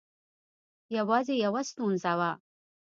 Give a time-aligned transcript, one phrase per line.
[0.97, 2.31] یوازې یوه ستونزه وه.